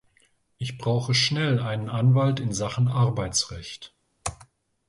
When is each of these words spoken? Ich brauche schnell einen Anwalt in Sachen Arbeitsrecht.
Ich 0.57 0.79
brauche 0.79 1.13
schnell 1.13 1.59
einen 1.59 1.87
Anwalt 1.87 2.39
in 2.39 2.53
Sachen 2.53 2.87
Arbeitsrecht. 2.87 3.93